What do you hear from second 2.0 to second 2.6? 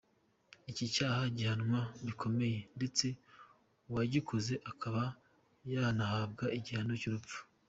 bikomeye